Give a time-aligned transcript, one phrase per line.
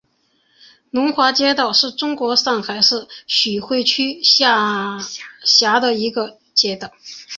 [0.89, 4.99] 龙华街道是中国上海市徐汇区下
[5.43, 6.91] 辖的一个街道。